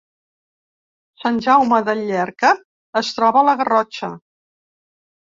Sant 1.23 1.35
Jaume 1.47 1.77
de 1.89 1.93
Llierca 1.99 2.53
es 3.01 3.11
troba 3.19 3.39
a 3.43 3.47
la 3.49 3.55
Garrotxa 3.61 4.09